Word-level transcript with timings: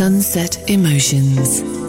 Sunset 0.00 0.56
Emotions. 0.70 1.79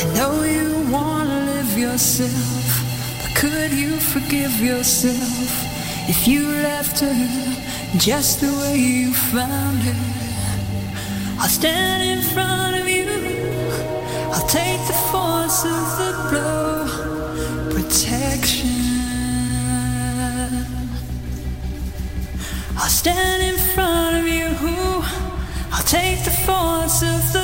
I 0.00 0.04
know 0.16 0.42
you 0.42 0.90
wanna 0.90 1.38
live 1.52 1.78
yourself, 1.78 2.66
but 3.20 3.32
could 3.36 3.70
you 3.70 3.92
forgive 4.12 4.54
yourself 4.60 5.48
if 6.12 6.26
you 6.26 6.42
left 6.68 6.98
her 6.98 7.18
just 7.96 8.40
the 8.40 8.52
way 8.60 8.76
you 8.76 9.14
found 9.14 9.78
her? 9.88 10.02
I'll 11.40 11.54
stand 11.60 12.02
in 12.12 12.22
front 12.34 12.74
of 12.80 12.88
you, 12.96 13.08
I'll 14.34 14.48
take 14.48 14.82
the 14.92 14.98
force 15.12 15.60
of 15.76 15.84
the 16.00 16.12
blow 16.30 16.74
protection. 17.72 18.63
I'll 22.84 22.90
stand 22.90 23.42
in 23.42 23.58
front 23.74 24.18
of 24.18 24.28
you. 24.28 24.50
I'll 25.72 25.82
take 25.84 26.22
the 26.22 26.30
force 26.30 27.00
of 27.02 27.32
the 27.32 27.43